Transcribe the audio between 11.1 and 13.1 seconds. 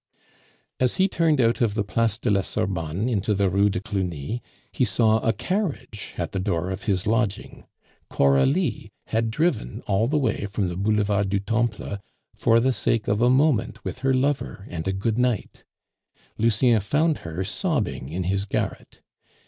du Temple for the sake